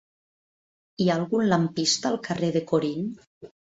[1.03, 3.09] Hi ha algun lampista al carrer de Corint?